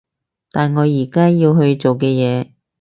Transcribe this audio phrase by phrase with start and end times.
[0.51, 2.53] 但我而家要去做嘅嘢